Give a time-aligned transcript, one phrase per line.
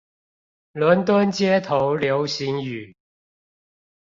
[0.73, 2.95] 倫敦街頭流行語